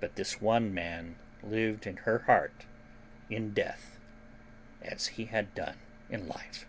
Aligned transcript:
But 0.00 0.14
this 0.16 0.40
one 0.40 0.72
man 0.72 1.16
lived 1.42 1.86
in 1.86 1.98
her 2.08 2.20
heart 2.20 2.64
in 3.28 3.52
death 3.52 3.98
as 4.80 5.08
he 5.20 5.26
had 5.26 5.54
done 5.54 5.76
in 6.08 6.26
life. 6.26 6.64